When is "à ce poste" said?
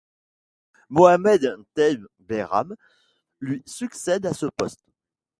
4.25-4.81